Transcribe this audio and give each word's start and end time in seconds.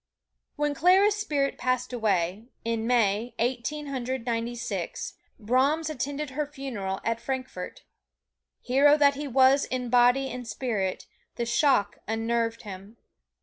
When 0.55 0.73
Clara's 0.73 1.13
spirit 1.15 1.59
passed 1.59 1.93
away, 1.93 2.47
in 2.65 2.87
May, 2.87 3.35
Eighteen 3.37 3.85
Hundred 3.85 4.25
Ninety 4.25 4.55
six, 4.55 5.13
Brahms 5.39 5.91
attended 5.91 6.31
her 6.31 6.47
funeral 6.47 7.01
at 7.03 7.21
Frankfort. 7.21 7.83
Hero 8.63 8.97
that 8.97 9.13
he 9.13 9.27
was 9.27 9.65
in 9.65 9.91
body 9.91 10.27
and 10.31 10.47
spirit, 10.47 11.05
the 11.35 11.45
shock 11.45 11.99
unnerved 12.07 12.63
him. 12.63 12.97